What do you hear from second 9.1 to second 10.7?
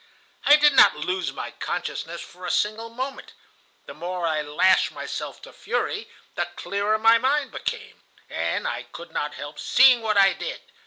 not help seeing what I did.